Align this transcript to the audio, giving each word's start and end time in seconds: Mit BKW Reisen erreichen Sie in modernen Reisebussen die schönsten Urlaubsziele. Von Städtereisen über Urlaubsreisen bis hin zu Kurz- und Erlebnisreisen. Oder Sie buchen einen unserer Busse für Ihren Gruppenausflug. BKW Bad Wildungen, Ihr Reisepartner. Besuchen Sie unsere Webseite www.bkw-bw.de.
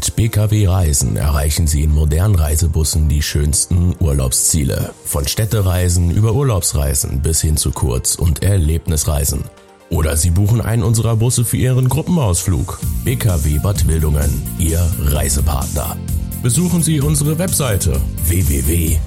Mit 0.00 0.16
BKW 0.16 0.66
Reisen 0.66 1.18
erreichen 1.18 1.66
Sie 1.66 1.82
in 1.82 1.92
modernen 1.92 2.34
Reisebussen 2.34 3.10
die 3.10 3.20
schönsten 3.20 3.94
Urlaubsziele. 4.00 4.94
Von 5.04 5.28
Städtereisen 5.28 6.10
über 6.10 6.32
Urlaubsreisen 6.32 7.20
bis 7.20 7.42
hin 7.42 7.58
zu 7.58 7.70
Kurz- 7.70 8.14
und 8.14 8.42
Erlebnisreisen. 8.42 9.44
Oder 9.90 10.16
Sie 10.16 10.30
buchen 10.30 10.62
einen 10.62 10.84
unserer 10.84 11.16
Busse 11.16 11.44
für 11.44 11.58
Ihren 11.58 11.90
Gruppenausflug. 11.90 12.80
BKW 13.04 13.58
Bad 13.58 13.86
Wildungen, 13.88 14.42
Ihr 14.58 14.80
Reisepartner. 15.02 15.98
Besuchen 16.42 16.82
Sie 16.82 17.02
unsere 17.02 17.38
Webseite 17.38 18.00
www.bkw-bw.de. 18.24 19.00